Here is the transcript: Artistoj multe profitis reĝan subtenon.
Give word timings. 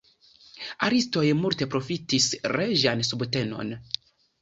Artistoj 0.87 1.27
multe 1.43 1.69
profitis 1.75 2.33
reĝan 2.57 3.09
subtenon. 3.13 3.75